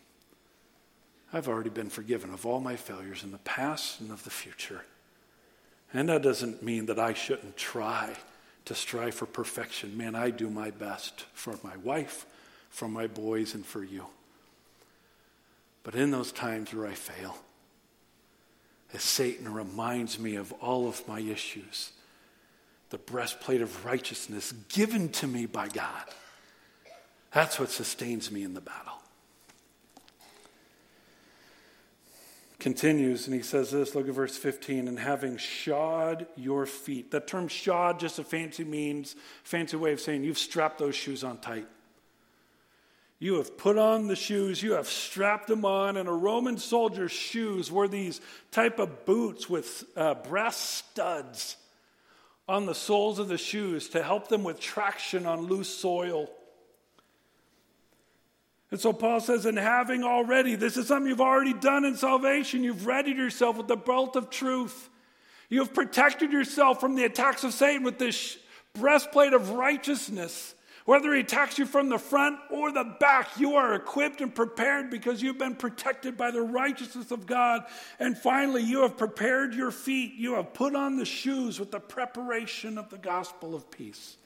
[1.34, 4.86] I've already been forgiven of all my failures in the past and of the future.
[5.94, 8.16] And that doesn't mean that I shouldn't try
[8.66, 9.98] to strive for perfection.
[9.98, 12.26] Man, I do my best for my wife,
[12.70, 14.06] for my boys, and for you.
[15.84, 17.38] But in those times where I fail,
[18.94, 21.92] as Satan reminds me of all of my issues,
[22.90, 26.06] the breastplate of righteousness given to me by God,
[27.34, 29.01] that's what sustains me in the battle.
[32.62, 37.28] Continues and he says this look at verse 15 and having shod your feet that
[37.28, 41.38] term shod just a fancy means fancy way of saying you've strapped those shoes on
[41.40, 41.68] tight
[43.22, 47.12] You have put on the shoes, you have strapped them on, and a Roman soldier's
[47.12, 48.20] shoes were these
[48.50, 51.56] type of boots with uh, brass studs
[52.50, 56.32] on the soles of the shoes to help them with traction on loose soil.
[58.72, 62.64] And so Paul says, and having already, this is something you've already done in salvation,
[62.64, 64.90] you've readied yourself with the belt of truth.
[65.50, 68.38] You have protected yourself from the attacks of Satan with this
[68.74, 70.56] breastplate of righteousness.
[70.86, 74.90] Whether he attacks you from the front or the back, you are equipped and prepared
[74.90, 77.66] because you've been protected by the righteousness of God.
[78.00, 80.14] And finally, you have prepared your feet.
[80.16, 84.18] You have put on the shoes with the preparation of the gospel of peace.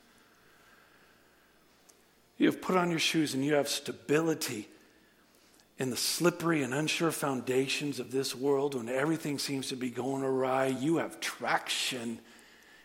[2.38, 4.68] You have put on your shoes and you have stability
[5.78, 10.24] in the slippery and unsure foundations of this world when everything seems to be going
[10.24, 10.68] awry.
[10.68, 12.20] You have traction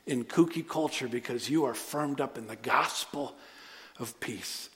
[0.07, 3.35] in kooky culture because you are firmed up in the gospel
[3.99, 4.71] of peace.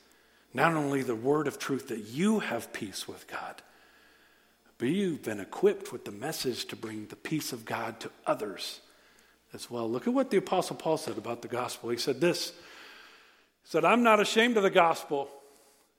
[0.52, 3.62] Not only the word of truth that you have peace with God,
[4.78, 8.80] but you've been equipped with the message to bring the peace of God to others
[9.52, 9.90] as well.
[9.90, 11.90] Look at what the Apostle Paul said about the gospel.
[11.90, 12.52] He said this
[13.64, 15.28] said, I'm not ashamed of the gospel.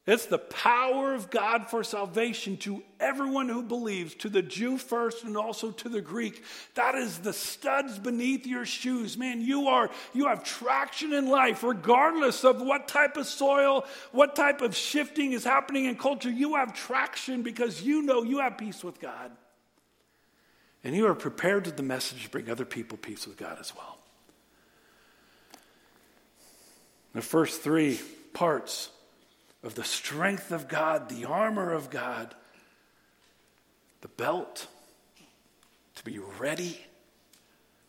[0.08, 5.24] It's the power of God for salvation to everyone who believes, to the Jew first
[5.24, 6.44] and also to the Greek.
[6.76, 9.18] That is the studs beneath your shoes.
[9.18, 14.36] Man, you are you have traction in life regardless of what type of soil, what
[14.36, 16.30] type of shifting is happening in culture.
[16.30, 19.32] You have traction because you know you have peace with God.
[20.84, 23.76] And you are prepared to the message to bring other people peace with God as
[23.76, 23.98] well.
[27.16, 28.00] The first three
[28.34, 28.90] parts
[29.64, 32.36] of the strength of God, the armor of God,
[34.02, 34.68] the belt
[35.96, 36.78] to be ready,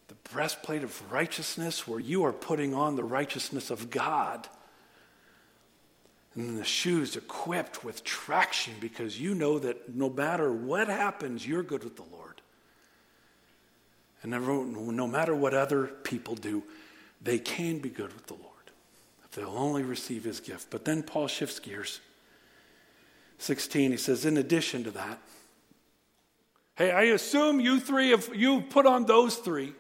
[0.07, 4.49] the breastplate of righteousness where you are putting on the righteousness of God.
[6.37, 11.45] And then the shoes equipped with traction because you know that no matter what happens,
[11.45, 12.41] you're good with the Lord.
[14.23, 14.31] And
[14.97, 16.63] no matter what other people do,
[17.21, 18.53] they can be good with the Lord.
[19.37, 20.69] They'll only receive his gift.
[20.71, 22.01] But then Paul shifts gears.
[23.39, 25.19] 16, he says, in addition to that,
[26.75, 29.75] hey, I assume you three have you put on those three.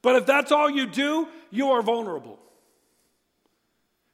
[0.00, 2.38] But if that's all you do, you are vulnerable.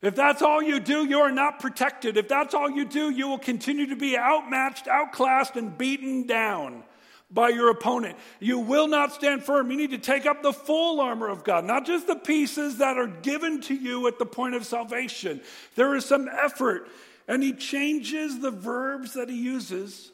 [0.02, 2.16] If that's all you do, you are not protected.
[2.16, 6.82] If that's all you do, you will continue to be outmatched, outclassed, and beaten down
[7.30, 8.16] by your opponent.
[8.40, 9.70] You will not stand firm.
[9.70, 12.98] You need to take up the full armor of God, not just the pieces that
[12.98, 15.40] are given to you at the point of salvation.
[15.76, 16.88] There is some effort,
[17.28, 20.10] and he changes the verbs that he uses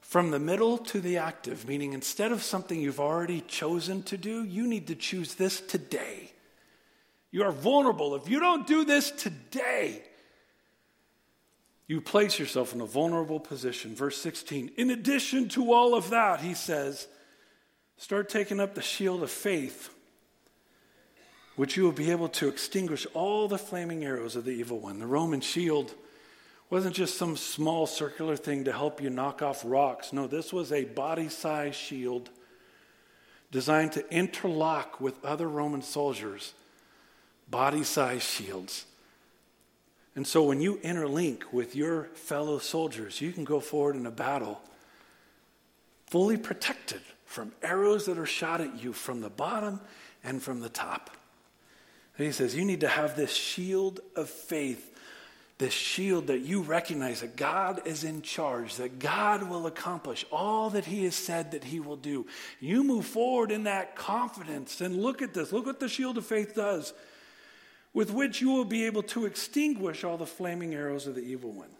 [0.00, 4.44] from the middle to the active, meaning instead of something you've already chosen to do,
[4.44, 6.30] you need to choose this today.
[7.32, 8.14] You are vulnerable.
[8.14, 10.02] If you don't do this today,
[11.86, 13.94] you place yourself in a vulnerable position.
[13.94, 14.70] Verse 16.
[14.76, 17.06] In addition to all of that, he says,
[17.96, 19.94] start taking up the shield of faith,
[21.56, 24.98] which you will be able to extinguish all the flaming arrows of the evil one.
[24.98, 25.94] The Roman shield
[26.70, 30.12] wasn't just some small circular thing to help you knock off rocks.
[30.12, 32.30] No, this was a body sized shield
[33.52, 36.54] designed to interlock with other Roman soldiers'
[37.48, 38.86] body sized shields.
[40.16, 44.12] And so when you interlink with your fellow soldiers, you can go forward in a
[44.12, 44.60] battle
[46.06, 49.80] fully protected from arrows that are shot at you from the bottom
[50.22, 51.10] and from the top.
[52.16, 54.96] And he says, You need to have this shield of faith,
[55.58, 60.70] this shield that you recognize that God is in charge, that God will accomplish all
[60.70, 62.26] that he has said that he will do.
[62.60, 64.80] You move forward in that confidence.
[64.80, 65.52] And look at this.
[65.52, 66.92] Look what the shield of faith does
[67.94, 71.52] with which you will be able to extinguish all the flaming arrows of the evil
[71.52, 71.70] one.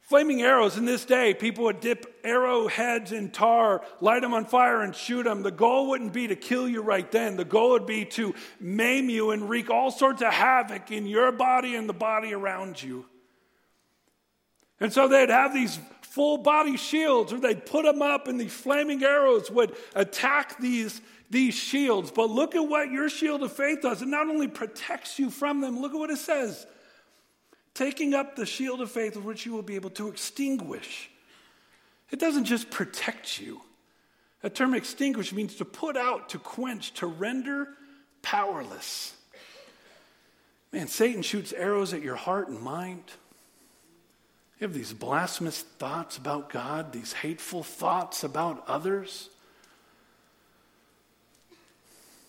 [0.00, 4.82] Flaming arrows in this day, people would dip arrowheads in tar, light them on fire,
[4.82, 5.42] and shoot them.
[5.42, 7.36] The goal wouldn't be to kill you right then.
[7.36, 11.30] The goal would be to maim you and wreak all sorts of havoc in your
[11.32, 13.06] body and the body around you.
[14.80, 15.78] And so they'd have these
[16.12, 21.00] full body shields, or they'd put them up, and these flaming arrows would attack these
[21.30, 22.10] these shields.
[22.10, 24.02] But look at what your shield of faith does.
[24.02, 26.66] It not only protects you from them, look at what it says
[27.74, 31.08] taking up the shield of faith with which you will be able to extinguish.
[32.10, 33.62] It doesn't just protect you.
[34.42, 37.68] The term extinguish means to put out, to quench, to render
[38.20, 39.14] powerless.
[40.70, 43.04] Man, Satan shoots arrows at your heart and mind.
[44.62, 49.28] You have these blasphemous thoughts about God, these hateful thoughts about others.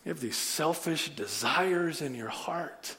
[0.03, 2.95] You have these selfish desires in your heart.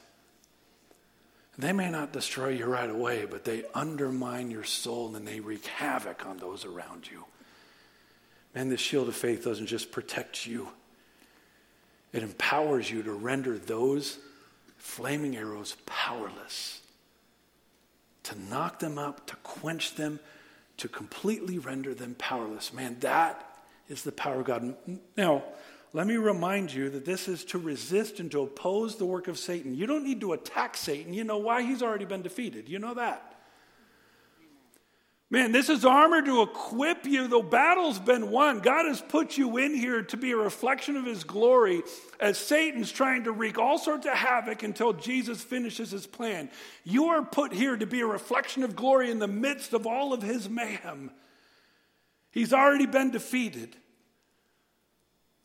[1.57, 5.65] They may not destroy you right away, but they undermine your soul and they wreak
[5.65, 7.25] havoc on those around you.
[8.55, 10.69] Man, the shield of faith doesn't just protect you,
[12.13, 14.17] it empowers you to render those
[14.77, 16.79] flaming arrows powerless,
[18.25, 20.19] to knock them up, to quench them,
[20.77, 22.73] to completely render them powerless.
[22.73, 24.75] Man, that is the power of God.
[25.15, 25.43] Now,
[25.93, 29.37] let me remind you that this is to resist and to oppose the work of
[29.37, 29.75] Satan.
[29.75, 31.13] You don't need to attack Satan.
[31.13, 31.61] You know why?
[31.61, 32.67] He's already been defeated.
[32.67, 33.34] You know that.
[35.31, 37.27] Man, this is armor to equip you.
[37.27, 38.59] The battle's been won.
[38.59, 41.81] God has put you in here to be a reflection of his glory
[42.19, 46.49] as Satan's trying to wreak all sorts of havoc until Jesus finishes his plan.
[46.83, 50.13] You are put here to be a reflection of glory in the midst of all
[50.13, 51.09] of his mayhem.
[52.29, 53.75] He's already been defeated.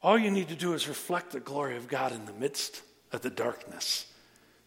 [0.03, 3.23] All you need to do is reflect the glory of God in the midst of
[3.23, 4.07] the darkness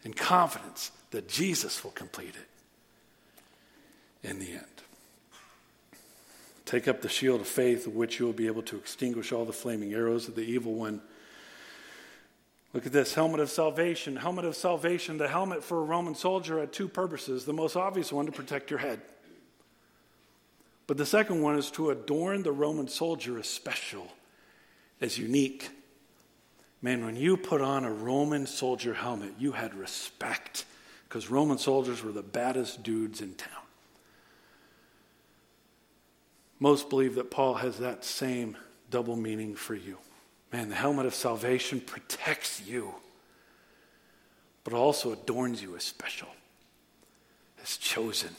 [0.02, 4.73] in confidence that Jesus will complete it in the end.
[6.64, 9.44] Take up the shield of faith, with which you will be able to extinguish all
[9.44, 11.02] the flaming arrows of the evil one.
[12.72, 14.16] Look at this helmet of salvation.
[14.16, 15.18] Helmet of salvation.
[15.18, 17.44] The helmet for a Roman soldier had two purposes.
[17.44, 19.00] The most obvious one to protect your head.
[20.86, 24.08] But the second one is to adorn the Roman soldier as special,
[25.00, 25.70] as unique.
[26.82, 30.64] Man, when you put on a Roman soldier helmet, you had respect
[31.08, 33.63] because Roman soldiers were the baddest dudes in town.
[36.58, 38.56] Most believe that Paul has that same
[38.90, 39.98] double meaning for you.
[40.52, 42.94] Man, the helmet of salvation protects you,
[44.62, 46.28] but also adorns you as special,
[47.62, 48.30] as chosen,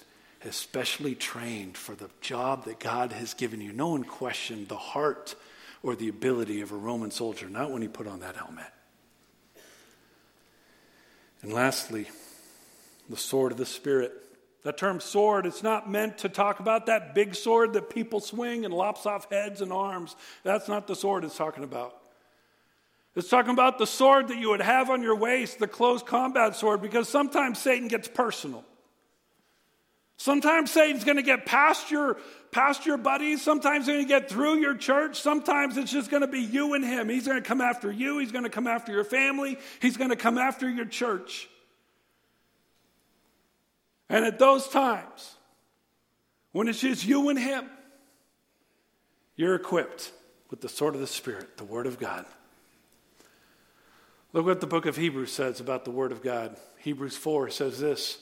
[0.44, 3.74] as specially trained for the job that God has given you.
[3.74, 5.36] No one questioned the heart
[5.84, 8.66] or the ability of a Roman soldier, not when he put on that helmet.
[11.42, 12.08] And lastly,
[13.10, 14.14] the sword of the Spirit.
[14.66, 18.66] The term sword, it's not meant to talk about that big sword that people swing
[18.66, 20.16] and lops off heads and arms.
[20.42, 21.96] That's not the sword it's talking about.
[23.14, 26.56] It's talking about the sword that you would have on your waist, the close combat
[26.56, 28.66] sword, because sometimes Satan gets personal.
[30.18, 32.18] Sometimes Satan's going to get past your,
[32.50, 33.44] past your buddies.
[33.44, 35.22] Sometimes he's going to get through your church.
[35.22, 37.08] Sometimes it's just going to be you and him.
[37.08, 38.18] He's going to come after you.
[38.18, 39.60] He's going to come after your family.
[39.80, 41.50] He's going to come after your church.
[44.10, 45.36] And at those times,
[46.52, 47.70] when it's just you and Him,
[49.36, 50.12] you're equipped
[50.50, 52.26] with the sword of the Spirit, the Word of God.
[54.32, 56.58] Look what the book of Hebrews says about the Word of God.
[56.80, 58.20] Hebrews 4 says this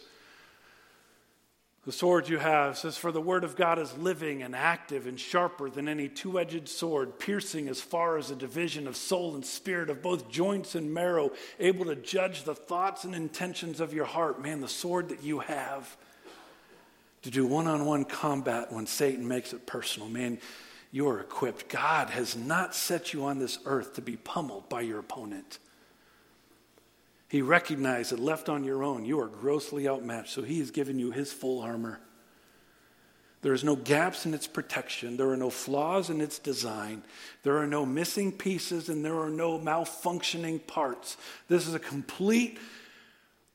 [1.85, 5.19] the sword you have says, For the word of God is living and active and
[5.19, 9.45] sharper than any two edged sword, piercing as far as a division of soul and
[9.45, 14.05] spirit, of both joints and marrow, able to judge the thoughts and intentions of your
[14.05, 14.41] heart.
[14.41, 15.97] Man, the sword that you have
[17.23, 20.07] to do one on one combat when Satan makes it personal.
[20.07, 20.39] Man,
[20.91, 21.67] you are equipped.
[21.67, 25.59] God has not set you on this earth to be pummeled by your opponent.
[27.33, 30.99] He recognized that left on your own, you are grossly outmatched, so he has given
[30.99, 31.99] you his full armor.
[33.41, 35.17] There is no gaps in its protection.
[35.17, 37.01] There are no flaws in its design.
[37.41, 41.17] There are no missing pieces and there are no malfunctioning parts.
[41.47, 42.59] This is a complete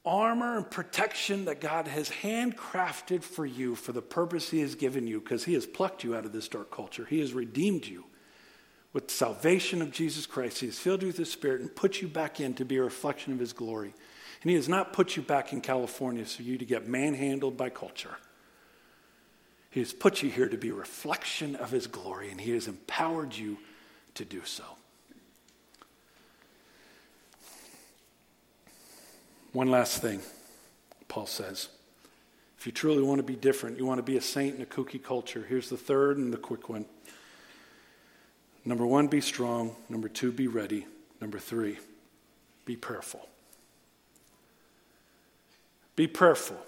[0.05, 5.07] armor and protection that God has handcrafted for you for the purpose He has given
[5.07, 7.05] you because He has plucked you out of this dark culture.
[7.05, 8.07] He has redeemed you
[8.93, 10.61] with the salvation of Jesus Christ.
[10.61, 12.83] He has filled you with His Spirit and put you back in to be a
[12.83, 13.95] reflection of His glory.
[14.43, 17.69] And He has not put you back in California for you to get manhandled by
[17.71, 18.17] culture.
[19.71, 22.67] He has put you here to be a reflection of His glory, and He has
[22.67, 23.59] empowered you
[24.15, 24.65] to do so.
[29.53, 30.21] One last thing,
[31.09, 31.69] Paul says.
[32.59, 34.67] If you truly want to be different, you want to be a saint in a
[34.67, 36.87] kooky culture, here's the third and the quick one.
[38.69, 39.75] Number one, be strong.
[39.89, 40.87] Number two, be ready.
[41.23, 41.79] Number three,
[42.67, 43.27] be prayerful.
[45.97, 46.59] Be prayerful.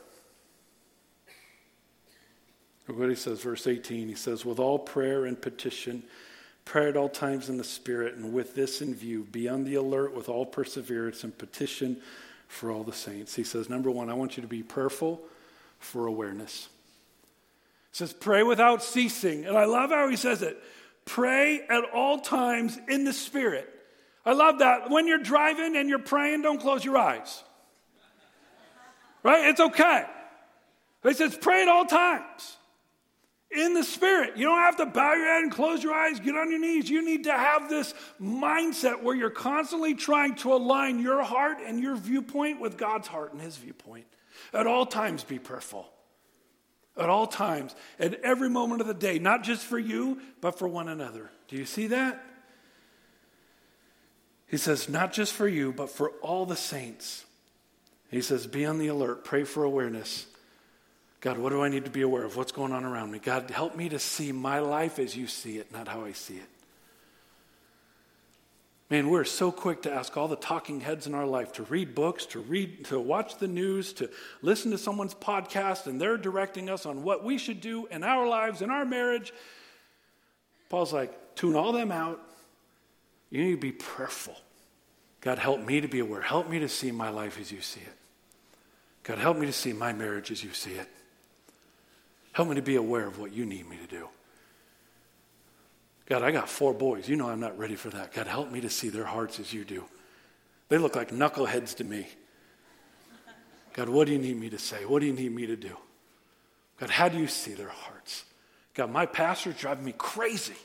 [2.88, 4.09] Look what he says, verse 18.
[4.09, 6.03] He says, With all prayer and petition,
[6.64, 9.74] pray at all times in the Spirit, and with this in view, be on the
[9.74, 11.98] alert with all perseverance and petition
[12.48, 13.34] for all the saints.
[13.34, 15.20] He says, Number one, I want you to be prayerful
[15.78, 16.70] for awareness.
[17.92, 19.44] He says, Pray without ceasing.
[19.44, 20.57] And I love how he says it.
[21.11, 23.68] Pray at all times in the Spirit.
[24.24, 24.90] I love that.
[24.90, 27.42] When you're driving and you're praying, don't close your eyes.
[29.24, 29.48] Right?
[29.48, 30.04] It's okay.
[31.02, 32.56] He says, pray at all times
[33.50, 34.36] in the Spirit.
[34.36, 36.88] You don't have to bow your head and close your eyes, get on your knees.
[36.88, 37.92] You need to have this
[38.22, 43.32] mindset where you're constantly trying to align your heart and your viewpoint with God's heart
[43.32, 44.06] and His viewpoint.
[44.54, 45.90] At all times, be prayerful.
[46.97, 50.68] At all times, at every moment of the day, not just for you, but for
[50.68, 51.30] one another.
[51.49, 52.22] Do you see that?
[54.49, 57.24] He says, not just for you, but for all the saints.
[58.11, 60.26] He says, be on the alert, pray for awareness.
[61.20, 62.36] God, what do I need to be aware of?
[62.36, 63.18] What's going on around me?
[63.18, 66.36] God, help me to see my life as you see it, not how I see
[66.36, 66.49] it.
[68.91, 71.95] Man, we're so quick to ask all the talking heads in our life to read
[71.95, 74.11] books, to read, to watch the news, to
[74.43, 78.26] listen to someone's podcast, and they're directing us on what we should do in our
[78.26, 79.32] lives, in our marriage.
[80.68, 82.20] Paul's like, tune all them out.
[83.30, 84.34] You need to be prayerful.
[85.20, 86.20] God, help me to be aware.
[86.20, 87.95] Help me to see my life as you see it.
[89.05, 90.88] God, help me to see my marriage as you see it.
[92.32, 94.09] Help me to be aware of what you need me to do.
[96.11, 97.08] God, I got four boys.
[97.08, 98.12] You know I'm not ready for that.
[98.12, 99.84] God, help me to see their hearts as you do.
[100.68, 102.08] They look like knuckleheads to me.
[103.74, 104.84] God, what do you need me to say?
[104.84, 105.76] What do you need me to do?
[106.80, 108.24] God, how do you see their hearts?
[108.74, 110.56] God, my pastor's driving me crazy.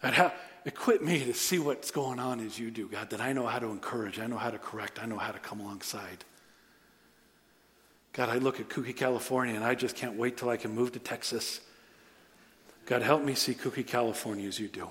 [0.00, 0.32] God, how,
[0.64, 3.58] equip me to see what's going on as you do, God, that I know how
[3.58, 6.24] to encourage, I know how to correct, I know how to come alongside.
[8.14, 10.92] God, I look at Kooky, California, and I just can't wait till I can move
[10.92, 11.60] to Texas
[12.86, 14.90] God, help me see Kooky, California as you do.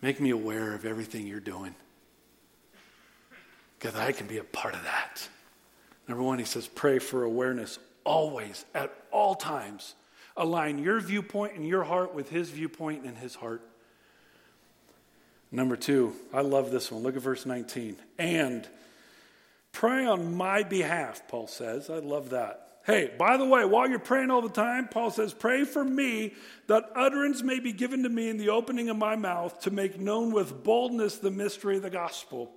[0.00, 1.74] Make me aware of everything you're doing.
[3.80, 5.28] God, I can be a part of that.
[6.08, 9.94] Number one, he says, pray for awareness always, at all times.
[10.36, 13.62] Align your viewpoint and your heart with his viewpoint and his heart.
[15.50, 17.02] Number two, I love this one.
[17.02, 17.96] Look at verse 19.
[18.18, 18.66] And
[19.72, 21.90] pray on my behalf, Paul says.
[21.90, 22.65] I love that.
[22.86, 26.34] Hey, by the way, while you're praying all the time, Paul says, Pray for me
[26.68, 29.98] that utterance may be given to me in the opening of my mouth to make
[29.98, 32.52] known with boldness the mystery of the gospel,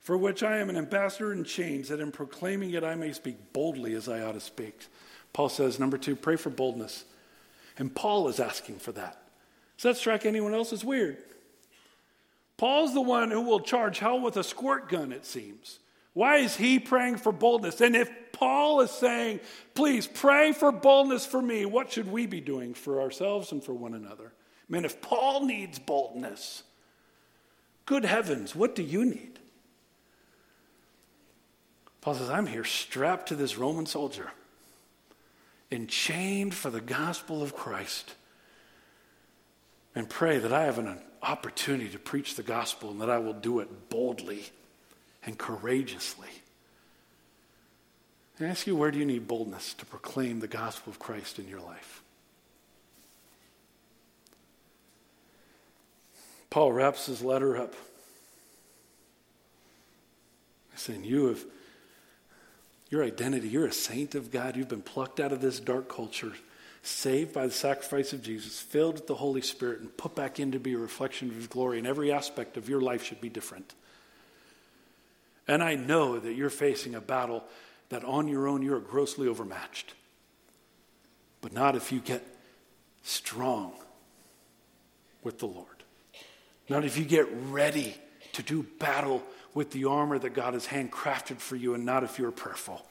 [0.00, 3.52] for which I am an ambassador in chains, that in proclaiming it I may speak
[3.52, 4.86] boldly as I ought to speak.
[5.34, 7.04] Paul says, Number two, pray for boldness.
[7.76, 9.20] And Paul is asking for that.
[9.76, 11.18] Does that strike anyone else as weird?
[12.56, 15.78] Paul's the one who will charge hell with a squirt gun, it seems.
[16.14, 17.82] Why is he praying for boldness?
[17.82, 19.40] And if Paul is saying,
[19.74, 23.72] please pray for boldness for me, what should we be doing for ourselves and for
[23.72, 24.32] one another?
[24.32, 26.62] I mean, if Paul needs boldness,
[27.84, 29.40] good heavens, what do you need?
[32.00, 34.30] Paul says, I'm here strapped to this Roman soldier,
[35.72, 38.14] enchained for the gospel of Christ,
[39.96, 43.32] and pray that I have an opportunity to preach the gospel and that I will
[43.32, 44.44] do it boldly
[45.26, 46.28] and courageously.
[48.40, 51.48] I ask you, where do you need boldness to proclaim the gospel of Christ in
[51.48, 52.02] your life?
[56.50, 57.74] Paul wraps his letter up
[60.78, 61.44] saying, You have
[62.90, 64.56] your identity, you're a saint of God.
[64.56, 66.32] You've been plucked out of this dark culture,
[66.82, 70.52] saved by the sacrifice of Jesus, filled with the Holy Spirit, and put back in
[70.52, 71.78] to be a reflection of His glory.
[71.78, 73.74] And every aspect of your life should be different.
[75.46, 77.44] And I know that you're facing a battle
[77.88, 79.94] that on your own you're grossly overmatched.
[81.40, 82.24] But not if you get
[83.02, 83.72] strong
[85.22, 85.66] with the Lord.
[86.68, 87.94] Not if you get ready
[88.34, 89.22] to do battle
[89.54, 92.84] with the armor that God has handcrafted for you, and not if you're prayerful.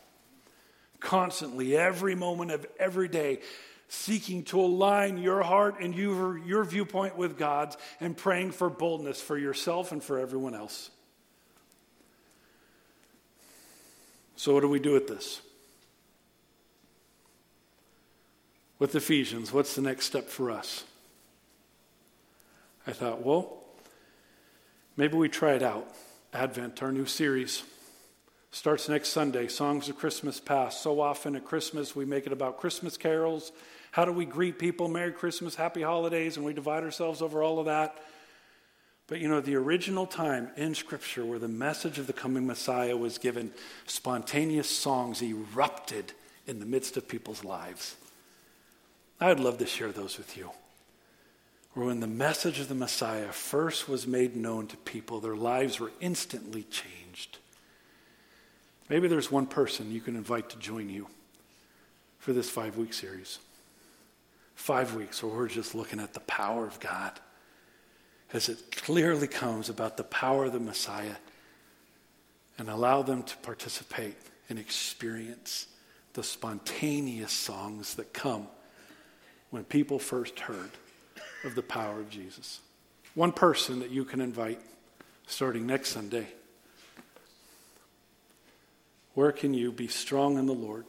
[0.99, 3.39] Constantly, every moment of every day,
[3.87, 9.21] seeking to align your heart and your, your viewpoint with God's and praying for boldness
[9.21, 10.89] for yourself and for everyone else.
[14.38, 15.41] So, what do we do with this?
[18.77, 20.83] With Ephesians, what's the next step for us?
[22.85, 23.63] I thought, well,
[24.95, 25.91] maybe we try it out.
[26.31, 27.63] Advent, our new series,
[28.51, 29.47] starts next Sunday.
[29.47, 30.83] Songs of Christmas Past.
[30.83, 33.51] So often at Christmas, we make it about Christmas carols.
[33.89, 34.88] How do we greet people?
[34.88, 37.97] Merry Christmas, Happy Holidays, and we divide ourselves over all of that.
[39.07, 42.97] But you know, the original time in Scripture where the message of the coming Messiah
[42.97, 43.51] was given,
[43.85, 46.11] spontaneous songs erupted
[46.45, 47.95] in the midst of people's lives.
[49.19, 50.51] I would love to share those with you.
[51.73, 55.79] Where when the message of the Messiah first was made known to people, their lives
[55.79, 57.37] were instantly changed.
[58.89, 61.07] Maybe there's one person you can invite to join you
[62.19, 63.39] for this five week series.
[64.55, 67.19] Five weeks where we're just looking at the power of God
[68.34, 71.15] as it clearly comes about the power of the Messiah
[72.57, 74.15] and allow them to participate
[74.49, 75.67] and experience
[76.13, 78.47] the spontaneous songs that come
[79.49, 80.71] when people first heard
[81.43, 82.59] of the power of Jesus.
[83.13, 84.59] One person that you can invite
[85.28, 86.28] starting next Sunday
[89.13, 90.86] Where can you be strong in the Lord,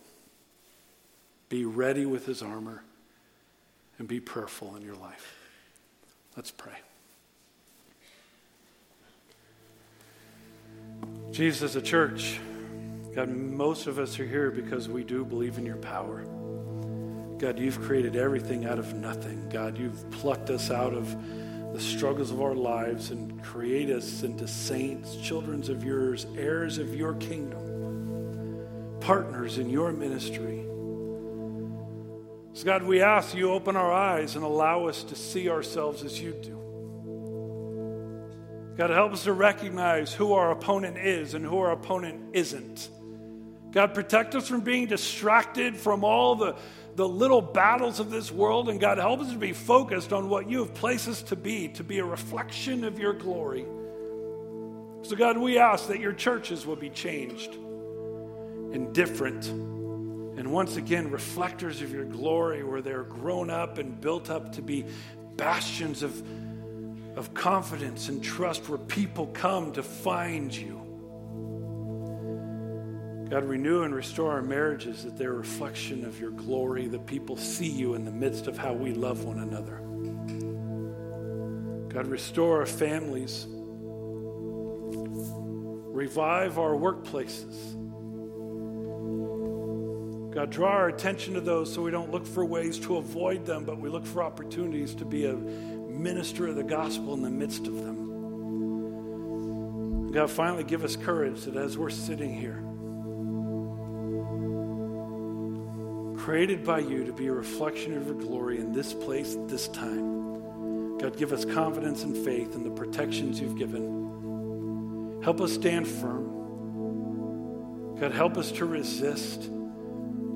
[1.49, 2.83] be ready with his armor,
[3.99, 5.35] and be prayerful in your life?
[6.37, 6.88] Let's pray.
[11.31, 12.41] Jesus, a church,
[13.15, 16.25] God, most of us are here because we do believe in your power.
[17.39, 19.49] God, you've created everything out of nothing.
[19.49, 21.17] God, you've plucked us out of
[21.73, 26.95] the struggles of our lives and create us into saints, children of yours, heirs of
[26.95, 27.69] your kingdom
[29.01, 30.65] partners in your ministry.
[32.53, 36.21] So, God, we ask you open our eyes and allow us to see ourselves as
[36.21, 36.59] you do.
[38.79, 42.89] God, help us to recognize who our opponent is and who our opponent isn't.
[43.73, 46.55] God, protect us from being distracted from all the,
[46.95, 48.69] the little battles of this world.
[48.69, 51.67] And God, help us to be focused on what you have placed us to be,
[51.71, 53.67] to be a reflection of your glory.
[55.03, 59.49] So, God, we ask that your churches will be changed and different.
[59.49, 64.63] And once again, reflectors of your glory, where they're grown up and built up to
[64.63, 64.85] be
[65.37, 66.23] bastions of,
[67.19, 70.77] of confidence and trust, where people come to find you.
[73.29, 77.37] God, renew and restore our marriages that they're a reflection of your glory, that people
[77.37, 79.81] see you in the midst of how we love one another.
[81.89, 83.47] God, restore our families.
[85.91, 87.75] Revive our workplaces.
[90.33, 93.65] God, draw our attention to those so we don't look for ways to avoid them,
[93.65, 95.37] but we look for opportunities to be a
[95.99, 98.09] minister of the gospel in the midst of them.
[100.13, 102.63] God, finally give us courage that as we're sitting here,
[106.25, 110.99] created by you to be a reflection of your glory in this place this time,
[110.99, 115.21] God, give us confidence and faith in the protections you've given.
[115.23, 116.27] Help us stand firm.
[118.01, 119.51] God, help us to resist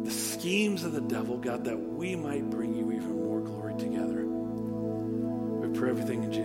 [0.04, 2.81] the schemes of the devil, God, that we might bring you
[5.82, 6.41] pray everything in Jesus'.